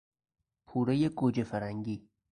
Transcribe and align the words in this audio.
پورهی 0.67 1.09
گوجه 1.09 1.43
فرنگی 1.43 2.09